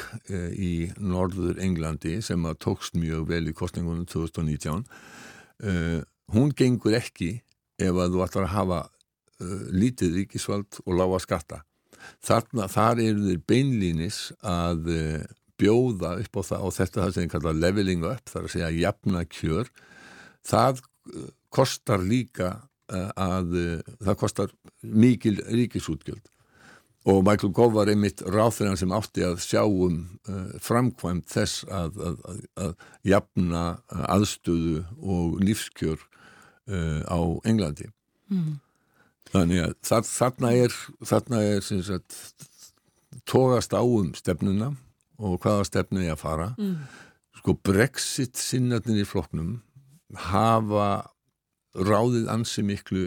í 0.55 0.91
norður 1.03 1.59
Englandi 1.63 2.21
sem 2.23 2.45
að 2.47 2.61
tókst 2.67 2.99
mjög 2.99 3.27
vel 3.33 3.45
í 3.51 3.57
kostningunum 3.57 4.07
2019 4.11 4.85
hún 6.35 6.55
gengur 6.57 6.97
ekki 6.99 7.37
ef 7.83 7.95
að 7.95 8.15
þú 8.15 8.27
ætlar 8.27 8.47
að 8.47 8.55
hafa 8.55 8.81
lítið 9.75 10.21
ríkisvald 10.21 10.81
og 10.85 10.99
lága 10.99 11.19
skatta. 11.23 11.63
Þarna, 12.25 12.69
þar 12.71 13.01
eru 13.03 13.25
þeir 13.31 13.41
beinlínis 13.49 14.19
að 14.45 14.91
bjóða 15.61 16.15
upp 16.21 16.39
á 16.39 16.43
það 16.51 16.67
og 16.67 16.77
þetta 16.77 17.01
það 17.01 17.13
sem 17.15 17.27
ég 17.27 17.33
kalla 17.33 17.55
leveling 17.57 18.07
up, 18.09 18.25
þar 18.31 18.47
að 18.47 18.55
segja 18.55 18.71
jafna 18.77 19.25
kjör 19.31 19.71
það 20.47 20.83
uh, 20.83 21.27
kostar 21.55 22.05
líka 22.05 22.53
uh, 22.93 23.11
að 23.17 23.59
uh, 23.59 23.97
það 24.05 24.21
kostar 24.23 24.55
mikil 24.83 25.37
ríkisútgjöld 25.49 26.31
og 27.05 27.21
Michael 27.21 27.53
Gove 27.53 27.77
var 27.77 27.91
einmitt 27.93 28.23
ráþurann 28.25 28.79
sem 28.81 28.93
átti 28.97 29.27
að 29.27 29.43
sjá 29.45 29.63
um 29.67 29.99
uh, 30.31 30.55
framkvæmt 30.65 31.29
þess 31.29 31.67
að, 31.69 32.01
að, 32.01 32.21
að, 32.31 32.43
að 32.65 32.75
jafna 33.13 33.65
aðstöðu 34.09 34.85
og 35.03 35.41
lífskjör 35.45 36.11
á 36.65 37.21
Englandi 37.45 37.91
mm. 38.33 38.55
Þannig 39.35 39.65
að 39.65 39.73
þar, 39.83 40.05
þarna 40.09 40.51
er, 40.55 40.75
þarna 41.11 41.41
er 41.43 41.65
sagt, 41.67 42.17
tógast 43.27 43.75
á 43.75 43.83
um 43.83 44.13
stefnuna 44.15 44.71
og 45.19 45.39
hvaða 45.43 45.67
stefnu 45.69 46.05
er 46.05 46.15
að 46.15 46.23
fara. 46.23 46.49
Mm. 46.59 46.77
Sko 47.41 47.57
Brexit 47.67 48.39
sinnatnir 48.41 49.03
í 49.03 49.09
floknum 49.09 49.57
hafa 50.13 50.89
ráðið 51.75 52.29
ansi 52.31 52.63
miklu 52.67 53.07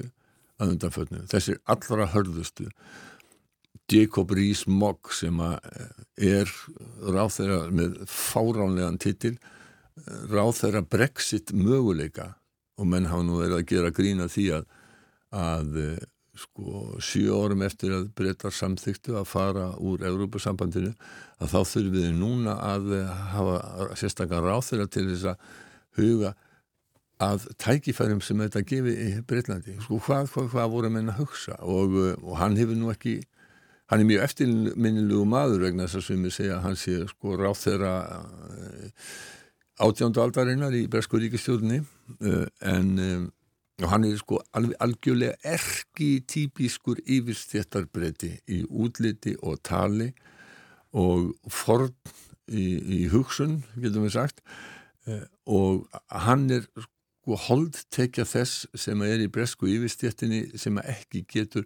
að 0.57 0.73
undanfötnu. 0.73 1.25
Þessir 1.29 1.59
allra 1.69 2.07
hörðustu 2.11 2.71
Jacob 3.87 4.31
Rees-Mogg 4.35 5.13
sem 5.15 5.37
er 5.39 6.49
ráð 7.07 7.37
þeirra 7.37 7.59
með 7.71 8.01
fáránlegan 8.11 8.99
titil 8.99 9.37
ráð 10.27 10.57
þeirra 10.59 10.83
Brexit 10.83 11.53
möguleika 11.55 12.33
og 12.77 12.89
menn 12.91 13.07
hafa 13.09 13.25
nú 13.25 13.39
verið 13.39 13.61
að 13.61 13.69
gera 13.71 13.93
grína 13.95 14.27
því 14.29 14.47
að, 14.57 14.67
að 15.31 15.79
sko 16.37 16.97
sjö 17.01 17.31
orðum 17.33 17.63
eftir 17.65 17.95
að 17.95 18.09
breytar 18.17 18.53
samþyktu 18.53 19.15
að 19.17 19.29
fara 19.31 19.69
úr 19.81 20.03
Európa-sambandinu 20.05 20.91
að 21.39 21.53
þá 21.53 21.57
þurfum 21.71 21.95
við 21.95 22.11
núna 22.19 22.57
að 22.61 22.91
hafa 23.31 23.87
sérstaklega 23.97 24.43
ráð 24.45 24.67
þeirra 24.67 24.91
til 24.93 25.07
þess 25.13 25.31
að 25.31 25.47
huga 25.97 26.33
að 27.23 27.47
tækifærum 27.57 28.19
sem 28.21 28.41
þetta 28.43 28.61
gefi 28.67 28.93
í 28.93 29.07
Breitlandi 29.25 29.77
sko 29.81 29.97
hvað, 30.05 30.29
hvað, 30.33 30.49
hvað 30.53 30.73
voru 30.73 30.89
að 30.89 30.95
menna 30.97 31.15
að 31.15 31.23
hugsa? 31.23 31.55
Og, 31.65 31.95
og 32.21 32.35
hann 32.37 32.57
hefur 32.59 32.77
nú 32.77 32.91
ekki 32.93 33.15
hann 33.89 34.03
er 34.03 34.09
mjög 34.09 34.25
eftirminnilegu 34.27 35.23
maður 35.29 35.65
vegna 35.65 35.87
þess 35.87 36.01
að 36.01 36.05
sem 36.09 36.27
ég 36.27 36.35
segja 36.35 36.59
hann 36.61 36.77
sé 36.77 36.99
sko 37.09 37.37
ráð 37.39 37.57
þeirra 37.63 37.93
eh, 38.51 39.09
átjándu 39.87 40.21
aldarinnar 40.21 40.77
í 40.77 40.85
Bresku 40.91 41.21
ríkistjóðinni 41.21 41.79
eh, 41.81 42.45
en 42.69 43.31
hann 43.87 44.05
er 44.05 44.17
sko 44.17 44.39
alveg 44.57 44.77
algjörlega 44.81 45.53
erki 45.55 46.11
típiskur 46.29 47.01
yfirstjættarbreyti 47.01 48.31
í 48.53 48.63
útliti 48.65 49.35
og 49.41 49.61
tali 49.65 50.11
og 50.97 51.33
forn 51.53 51.93
í, 52.49 52.65
í 52.97 52.99
hugsun, 53.11 53.59
getum 53.77 54.05
við 54.07 54.15
sagt 54.17 54.41
og 55.47 55.85
hann 56.09 56.49
er 56.51 56.65
sko 57.27 57.35
holdtekja 57.43 58.23
þess 58.23 58.69
sem 58.79 59.01
er 59.03 59.19
í 59.19 59.27
Bresku 59.27 59.67
yfirstjættinni 59.67 60.45
sem 60.55 60.77
ekki 60.79 61.25
getur 61.27 61.65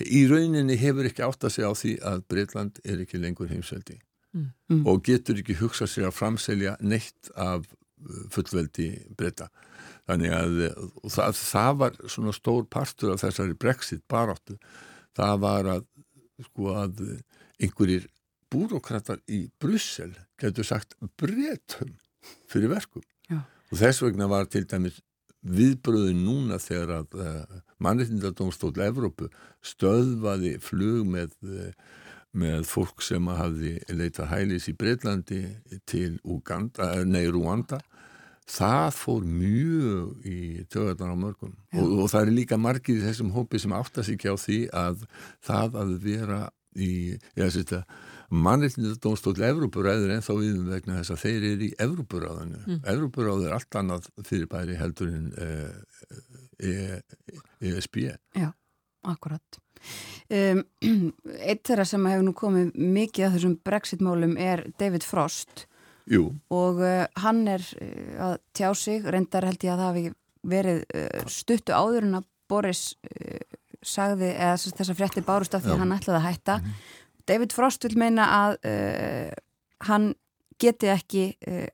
í 0.00 0.22
rauninni 0.30 0.78
hefur 0.80 1.04
ekki 1.04 1.26
átt 1.26 1.44
að 1.44 1.52
segja 1.52 1.68
á 1.68 1.74
því 1.76 1.92
að 2.08 2.22
Breitland 2.32 2.80
er 2.88 3.02
ekki 3.04 3.20
lengur 3.20 3.50
heimsveldi 3.52 3.98
mm. 4.32 4.86
og 4.88 5.02
getur 5.04 5.42
ekki 5.42 5.58
hugsað 5.60 5.92
sér 5.92 6.08
að 6.08 6.16
framselja 6.16 6.78
neitt 6.80 7.28
af 7.36 7.68
uh, 7.68 8.24
fullveldi 8.32 8.88
breyta 9.12 9.50
þannig 10.08 10.32
að 10.32 10.56
það, 11.12 11.36
það 11.36 11.76
var 11.84 12.00
svona 12.08 12.32
stór 12.32 12.64
partur 12.72 13.12
af 13.12 13.20
þessari 13.26 13.58
brexit 13.60 14.06
baráttu 14.08 14.56
það 15.12 15.36
var 15.44 15.72
að 15.76 15.86
sko 16.48 16.72
að 16.72 17.04
einhverjir 17.60 18.08
búrókratar 18.52 19.20
í 19.28 19.44
Brussel 19.60 20.14
getur 20.40 20.66
sagt 20.66 20.96
breytum 21.20 21.98
fyrir 22.48 22.72
verkum. 22.72 23.04
Og 23.72 23.80
þess 23.80 24.04
vegna 24.04 24.28
var 24.30 24.50
til 24.52 24.66
dæmis 24.68 25.00
viðbröðin 25.42 26.22
núna 26.22 26.60
þegar 26.62 27.00
að 27.00 27.16
uh, 27.18 27.26
eh, 27.26 27.62
mannreitindadómstóll 27.82 28.76
Evrópu 28.84 29.26
stöðvaði 29.66 30.52
flug 30.62 31.08
með, 31.10 31.32
uh, 31.42 31.72
með 32.30 32.68
fólk 32.70 33.02
sem 33.02 33.26
hafði 33.26 33.78
leitað 33.90 34.30
hælis 34.30 34.68
í 34.70 34.76
Breitlandi 34.78 35.40
til 35.90 36.20
Uganda, 36.22 36.92
uh, 37.00 37.02
nei 37.08 37.26
Rwanda 37.26 37.80
það 38.52 38.88
fór 38.98 39.26
mjög 39.26 40.26
í 40.26 40.38
töðarnar 40.70 41.14
á 41.14 41.16
mörgum. 41.18 41.52
Og, 41.78 41.92
og 42.02 42.08
það 42.10 42.24
er 42.24 42.32
líka 42.36 42.58
margir 42.60 42.98
í 42.98 43.04
þessum 43.04 43.30
hópi 43.34 43.60
sem 43.62 43.74
áttast 43.76 44.12
ekki 44.12 44.32
á 44.34 44.36
því 44.36 44.58
að 44.74 45.06
það 45.46 45.78
að 45.82 45.92
vera 46.02 46.40
í, 46.76 46.90
ég 47.36 47.42
veist 47.42 47.60
þetta 47.60 47.82
mannreitindadómstóll 48.32 49.36
Evrópuræður 49.44 50.14
en 50.14 50.24
þá 50.24 50.32
við 50.38 50.60
vegna 50.70 51.00
þess 51.00 51.12
að 51.12 51.22
þeir 51.22 51.46
eru 51.50 51.66
í 51.66 51.74
Evrópuráðinu 51.84 52.60
mm. 52.62 52.78
Evrópuráður 52.94 53.48
er 53.48 53.56
allt 53.58 53.78
annað 53.80 54.08
fyrirbæri 54.28 54.78
heldur 54.80 55.10
en 55.12 55.26
ESB 57.60 58.00
eh, 58.00 58.08
e, 58.08 58.14
e 58.14 58.40
Já, 58.40 58.48
akkurat 59.12 59.60
um, 60.32 60.64
Eitt 61.50 61.66
þeirra 61.68 61.86
sem 61.88 62.08
hefur 62.08 62.26
nú 62.30 62.34
komið 62.38 62.72
mikið 62.78 63.28
af 63.28 63.36
þessum 63.36 63.58
brexit-málum 63.68 64.34
er 64.40 64.64
David 64.80 65.06
Frost 65.06 65.66
Jú. 66.10 66.32
og 66.50 66.80
uh, 66.82 67.04
hann 67.22 67.44
er 67.50 67.62
uh, 67.78 68.32
að 68.32 68.36
tjá 68.56 68.72
sig, 68.74 69.04
reyndar 69.04 69.46
held 69.46 69.62
ég 69.62 69.74
að 69.74 69.82
það 69.82 69.90
hafi 69.90 70.06
verið 70.50 70.84
uh, 70.98 71.26
stuttu 71.30 71.76
áður 71.76 72.08
en 72.08 72.22
að 72.22 72.30
Boris 72.50 72.80
sagði, 73.82 74.32
eða 74.32 74.56
þess 74.62 74.90
að 74.90 74.98
frétti 74.98 75.22
bárust 75.26 75.54
af 75.54 75.64
því 75.64 75.74
að 75.74 75.80
hann 75.82 75.94
ætlaði 75.96 76.18
að 76.18 76.28
hætta. 76.28 76.58
Mm 76.58 76.66
-hmm 76.66 77.00
David 77.28 77.54
Frost 77.54 77.84
vil 77.86 77.98
meina 78.00 78.26
að 78.38 78.56
uh, 78.66 79.30
hann 79.88 80.10
geti 80.62 80.90
ekki 80.92 81.28
uh, 81.48 81.68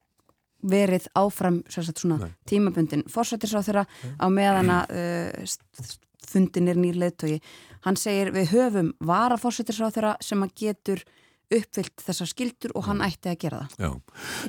verið 0.68 1.06
áfram 1.18 1.62
svona, 1.70 2.32
tímabundin 2.48 3.06
fórsættisráð 3.10 3.68
þeirra 3.68 3.84
á 4.18 4.26
meðan 4.32 4.72
að 4.74 4.94
uh, 4.98 5.92
fundin 6.28 6.68
er 6.68 6.80
nýr 6.80 6.98
leðtogi. 7.00 7.38
Hann 7.86 7.96
segir 7.96 8.32
við 8.34 8.52
höfum 8.56 8.92
vara 8.98 9.38
fórsættisráð 9.40 9.96
þeirra 9.96 10.16
sem 10.24 10.42
að 10.44 10.54
getur 10.64 11.04
uppfyllt 11.48 12.02
þessar 12.04 12.28
skildur 12.28 12.74
og 12.76 12.84
hann 12.88 13.00
ætti 13.04 13.30
að 13.30 13.38
gera 13.44 13.60
það. 13.62 13.76
Já. 13.80 13.90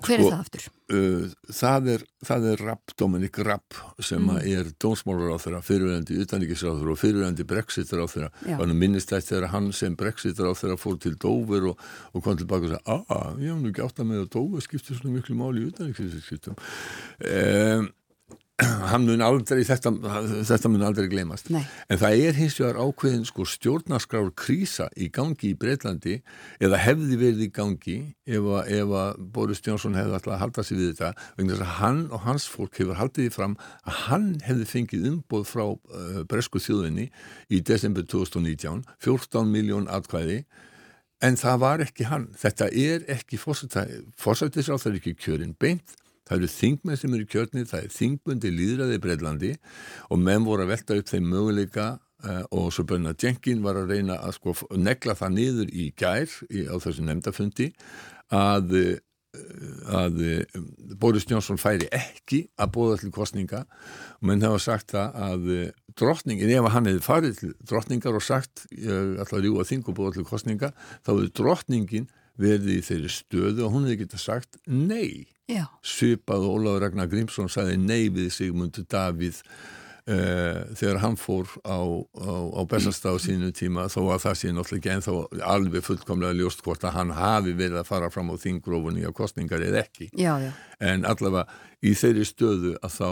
Hver 0.05 0.15
er 0.15 0.23
sko, 0.23 0.29
það 0.29 0.39
aftur? 0.39 0.65
Uh, 0.89 1.25
það 1.59 1.89
er, 1.93 2.03
er 2.51 2.63
Rapp, 2.65 2.93
Dominik 2.99 3.39
Rapp 3.45 3.77
sem 4.03 4.25
mm. 4.25 4.39
er 4.41 4.71
þeirra 5.45 5.62
fyrirvægandi 5.65 6.17
utanríkisráður 6.25 6.91
og 6.93 6.99
fyrirvægandi 6.99 7.45
þeirra. 8.15 8.31
Þannig 8.49 8.81
minnist 8.83 9.13
þetta 9.13 9.31
þegar 9.33 9.53
hann 9.53 9.69
sem 9.79 9.95
þeirra 10.63 10.79
fór 10.81 10.99
til 11.05 11.15
Dover 11.21 11.69
og, 11.71 11.85
og 12.13 12.25
kom 12.25 12.39
tilbaka 12.39 12.67
og 12.67 12.73
sagði 12.73 12.97
að 12.97 13.15
ah, 13.15 13.29
ég 13.38 13.53
hef 13.53 13.62
nú 13.62 13.71
ekki 13.71 13.85
átt 13.85 14.03
að 14.03 14.12
með 14.12 14.25
að 14.25 14.33
Dover 14.35 14.65
skipti 14.65 14.97
svona 14.97 15.15
miklu 15.15 15.39
máli 15.39 15.63
í 15.63 15.71
utanríkisráðum. 15.71 16.59
Um, 17.29 17.89
hann 18.91 19.05
mun 19.07 19.21
aldrei, 19.23 19.61
þetta, 19.67 19.91
þetta 20.47 20.69
mun 20.71 20.83
aldrei 20.83 21.07
glemast. 21.11 21.49
Nei. 21.53 21.61
En 21.91 21.99
það 22.01 22.23
er 22.25 22.37
hins 22.39 22.57
vegar 22.59 22.79
ákveðin 22.81 23.25
sko 23.27 23.45
stjórnarskrár 23.47 24.31
krísa 24.37 24.89
í 24.99 25.07
gangi 25.13 25.53
í 25.53 25.57
Breitlandi 25.59 26.17
eða 26.63 26.81
hefði 26.83 27.19
verið 27.21 27.45
í 27.45 27.49
gangi 27.55 27.97
ef 28.27 28.49
að, 28.49 28.71
ef 28.79 28.95
að 29.01 29.21
Boris 29.35 29.63
Johnson 29.65 29.95
hefði 29.97 30.17
alltaf 30.17 30.35
að 30.35 30.41
halda 30.43 30.65
sig 30.67 30.79
við 30.79 30.91
þetta 30.91 31.29
vegna 31.37 31.55
þess 31.55 31.65
að 31.67 31.77
hann 31.79 32.01
og 32.09 32.25
hans 32.25 32.47
fólk 32.51 32.81
hefur 32.81 32.99
haldið 32.99 33.27
því 33.27 33.35
fram 33.37 33.55
að 33.85 34.01
hann 34.07 34.27
hefði 34.47 34.69
fengið 34.73 35.07
umboð 35.13 35.45
frá 35.47 35.65
uh, 35.69 36.19
Bresku 36.29 36.63
þjóðinni 36.63 37.07
í 37.47 37.61
desember 37.63 38.07
2019 38.09 38.83
14 39.05 39.53
miljón 39.53 39.87
atkvæði 39.91 40.43
en 41.23 41.35
það 41.39 41.63
var 41.63 41.81
ekki 41.83 42.05
hann. 42.07 42.29
Þetta 42.39 42.69
er 42.71 43.03
ekki 43.11 43.39
fórsættisráð, 43.39 44.79
það 44.79 44.91
er 44.91 45.01
ekki 45.01 45.17
kjörinn 45.19 45.57
beint 45.59 45.97
Það 46.29 46.37
eru 46.37 46.51
þingmenn 46.53 46.99
sem 47.01 47.15
eru 47.17 47.25
kjörnir, 47.29 47.65
það 47.69 47.87
er 47.87 47.95
þingbundi 47.95 48.51
líðræði 48.53 48.99
í 48.99 49.01
Breitlandi 49.01 49.51
og 50.13 50.21
menn 50.21 50.45
voru 50.45 50.65
að 50.65 50.75
velta 50.75 50.97
upp 50.99 51.09
þeim 51.09 51.29
möguleika 51.33 51.87
uh, 51.97 52.43
og 52.53 52.69
svo 52.75 52.85
bönna 52.89 53.15
Jenkin 53.17 53.63
var 53.65 53.79
að 53.81 53.95
reyna 53.95 54.19
að 54.21 54.37
sko 54.37 54.55
negla 54.77 55.17
það 55.17 55.37
niður 55.39 55.73
í 55.73 55.89
gær 55.97 56.29
í, 56.49 56.67
á 56.69 56.75
þessu 56.77 57.05
nefndafundi 57.07 57.71
að, 58.29 58.75
að 59.89 60.21
Boris 61.01 61.25
Johnson 61.29 61.57
færi 61.61 61.89
ekki 61.95 62.43
að 62.61 62.73
bóða 62.77 62.99
til 63.01 63.11
kostninga 63.15 63.63
menn 64.21 64.45
hafa 64.45 64.61
sagt 64.61 64.93
það 64.93 65.17
að 65.25 65.49
drottningin, 65.99 66.53
ef 66.53 66.69
hann 66.73 66.89
hefði 66.89 67.03
farið 67.05 67.41
til 67.41 67.51
drottningar 67.71 68.17
og 68.17 68.25
sagt 68.25 68.67
ég 68.69 69.17
ætla 69.21 69.39
að 69.39 69.47
rjúa 69.47 69.65
þing 69.65 69.89
og 69.89 69.97
bóða 69.97 70.19
til 70.19 70.29
kostninga 70.29 70.71
þá 71.01 71.13
hefði 71.15 71.33
drottningin 71.41 72.09
verði 72.39 72.78
í 72.80 72.86
þeirri 72.86 73.12
stöðu 73.13 73.65
og 73.65 73.73
hún 73.75 73.88
hefði 73.88 74.06
geta 74.06 74.21
sagt 74.21 74.62
nei. 74.67 75.28
Já. 75.49 75.65
Svipað 75.86 76.45
Óláður 76.45 76.86
Ragnar 76.86 77.10
Grímsson 77.12 77.49
sagði 77.52 77.80
nei 77.82 78.10
við 78.13 78.30
Sigmundur 78.36 78.86
Davíð 78.89 79.41
uh, 79.41 80.62
þegar 80.78 81.02
hann 81.04 81.17
fór 81.19 81.49
á, 81.65 81.82
á, 81.82 82.34
á 82.54 82.62
bestastáð 82.69 83.19
sínu 83.25 83.52
tíma 83.58 83.88
þó 83.91 84.02
að 84.13 84.23
það 84.28 84.39
sé 84.41 84.54
náttúrulega 84.54 84.80
ekki 84.80 84.93
ennþá 84.95 85.45
alveg 85.56 85.88
fullkomlega 85.88 86.38
ljóst 86.38 86.63
hvort 86.65 86.86
að 86.86 86.97
hann 86.99 87.13
hafi 87.17 87.56
verið 87.58 87.82
að 87.82 87.89
fara 87.89 88.12
fram 88.13 88.32
á 88.32 88.36
þingrófunni 88.39 89.08
á 89.10 89.12
kostningar 89.15 89.65
eða 89.65 89.84
ekki. 89.84 90.12
Já, 90.13 90.36
já. 90.43 90.52
En 90.80 91.08
allavega 91.10 91.47
í 91.82 91.95
þeirri 91.97 92.28
stöðu 92.30 92.75
að 92.80 92.99
þá 92.99 93.12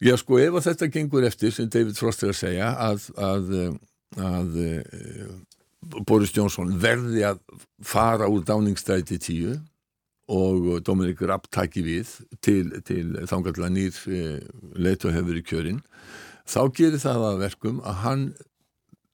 Já 0.00 0.14
sko 0.16 0.38
ef 0.40 0.54
að 0.56 0.64
þetta 0.70 0.86
gengur 0.94 1.24
eftir 1.28 1.50
sem 1.52 1.66
David 1.68 1.98
Frost 1.98 2.22
er 2.24 2.30
að 2.32 2.38
segja 2.38 2.70
að, 2.86 3.02
að, 3.20 3.50
að, 4.16 4.54
að 4.56 5.34
Boris 5.80 6.32
Johnson 6.36 6.74
verði 6.80 7.24
að 7.24 7.40
fara 7.82 8.28
úr 8.28 8.44
dáningstæti 8.44 9.18
tíu 9.22 9.54
og 10.30 10.84
Dominik 10.86 11.22
Rapp 11.26 11.48
taki 11.50 11.82
við 11.82 12.10
til, 12.44 12.68
til 12.86 13.16
þangarlega 13.26 13.72
nýr 13.72 13.96
eh, 14.12 14.36
leitu 14.78 15.10
hefur 15.10 15.38
í 15.40 15.42
kjörin 15.42 15.80
þá 16.46 16.60
gerir 16.76 17.02
það 17.02 17.26
að 17.30 17.40
verkum 17.46 17.80
að 17.80 17.98
hann 18.04 18.28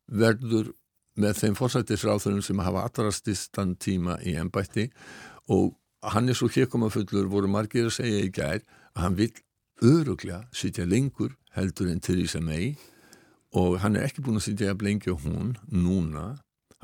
verður 0.07 0.74
með 1.16 1.40
þeim 1.40 1.57
fórsættisráþurum 1.57 2.44
sem 2.44 2.61
hafa 2.61 2.85
allra 2.85 3.14
stistan 3.14 3.74
tíma 3.81 4.18
í 4.26 4.37
ennbætti 4.37 4.90
og 5.52 5.72
hann 6.05 6.29
er 6.29 6.37
svo 6.37 6.50
hérkomafullur 6.52 7.31
voru 7.33 7.48
margir 7.50 7.88
að 7.88 7.96
segja 8.00 8.24
í 8.26 8.33
gær 8.35 8.61
að 8.61 9.02
hann 9.05 9.16
vil 9.16 9.33
öruglega 9.85 10.44
sitja 10.57 10.85
lengur 10.88 11.33
heldur 11.57 11.88
en 11.92 12.02
Theresa 12.05 12.42
May 12.44 12.74
og 13.57 13.79
hann 13.81 13.96
er 13.96 14.11
ekki 14.11 14.24
búin 14.24 14.40
að 14.40 14.50
sitja 14.50 14.74
að 14.74 14.83
blengja 14.83 15.16
hún 15.24 15.55
núna 15.72 16.35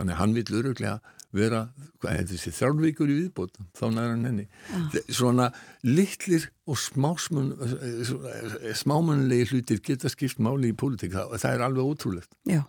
þannig 0.03 0.17
að 0.17 0.21
hann 0.21 0.37
vil 0.37 0.59
öruglega 0.59 0.99
vera, 1.33 1.63
er 2.11 2.27
þessi 2.29 2.53
þrjálfvíkur 2.53 3.09
í 3.09 3.17
viðbót, 3.23 3.57
þá 3.79 3.85
næra 3.95 4.13
hann 4.13 4.27
henni. 4.29 4.45
Ja. 4.69 5.03
svona 5.09 5.49
litlir 5.87 6.51
og 6.69 6.77
smámunlegi 8.83 9.49
hlutir 9.53 9.81
geta 9.87 10.13
skipt 10.13 10.43
máli 10.45 10.75
í 10.75 10.77
pólitík. 10.77 11.15
Það, 11.17 11.35
það 11.41 11.57
er 11.57 11.67
alveg 11.69 11.91
ótrúlegt. 11.95 12.39
Já, 12.51 12.63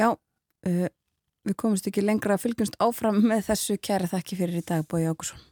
já 0.00 0.08
uh, 0.08 0.88
við 1.44 1.58
komumst 1.60 1.88
ekki 1.90 2.06
lengra. 2.06 2.38
Að 2.38 2.46
fylgjumst 2.46 2.80
áfram 2.80 3.20
með 3.26 3.48
þessu. 3.50 3.76
Kæra 3.82 4.08
þakki 4.16 4.40
fyrir 4.40 4.62
í 4.62 4.68
dag 4.72 4.88
Bói 4.88 5.04
Ágússon 5.04 5.51